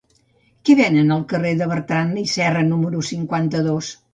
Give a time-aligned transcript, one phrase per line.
[0.69, 3.97] Què venen al carrer de Bertrand i Serra número cinquanta-dos?